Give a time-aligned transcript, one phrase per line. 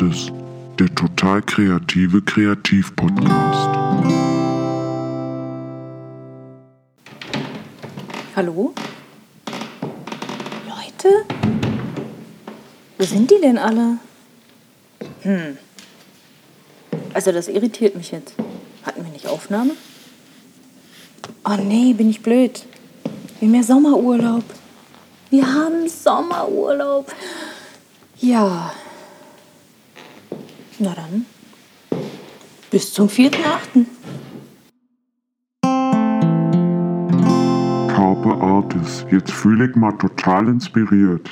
[0.00, 0.32] Artis,
[0.78, 3.68] der total kreative Kreativ-Podcast.
[8.34, 8.72] Hallo?
[10.66, 11.24] Leute?
[12.96, 13.98] Wo sind die denn alle?
[15.20, 15.58] Hm.
[17.12, 18.34] Also das irritiert mich jetzt.
[18.84, 19.72] Hatten wir nicht Aufnahme?
[21.44, 22.64] Oh nee, bin ich blöd.
[23.38, 24.44] Wir ja Sommerurlaub.
[25.28, 27.12] Wir haben Sommerurlaub.
[28.18, 28.72] Ja.
[30.82, 31.26] Na dann.
[32.70, 33.84] Bis zum 4.8.
[37.88, 41.28] Carpe Artis, jetzt fühle ich mal total inspiriert.